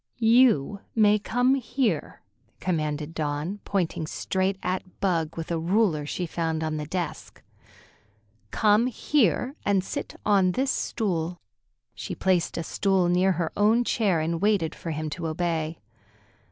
[0.17, 2.23] "You may come here,"
[2.59, 7.43] commanded Dawn, pointing straight at Bug with a ruler she found on the desk.
[8.49, 11.37] "Come here and sit on this stool."
[11.93, 15.77] She placed a stool near her own chair and waited for him to obey.